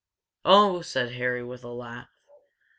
"Oh!" 0.45 0.81
said 0.81 1.11
Harry, 1.11 1.43
with 1.43 1.63
a 1.63 1.67
laugh. 1.69 2.09